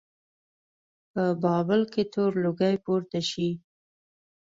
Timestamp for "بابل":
1.43-1.81